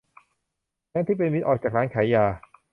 [0.89, 2.25] แก๊งที่เป็นมิตรออกจากร้านขายยา